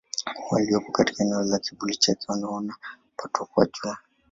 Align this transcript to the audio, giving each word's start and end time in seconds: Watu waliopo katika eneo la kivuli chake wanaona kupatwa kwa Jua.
Watu 0.25 0.41
waliopo 0.55 0.91
katika 0.91 1.23
eneo 1.23 1.43
la 1.43 1.59
kivuli 1.59 1.95
chake 1.95 2.25
wanaona 2.27 2.75
kupatwa 3.15 3.45
kwa 3.45 3.65
Jua. 3.65 3.97